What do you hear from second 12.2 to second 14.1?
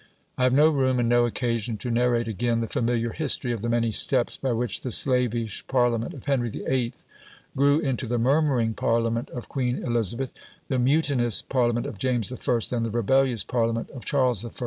I., and the rebellious Parliament of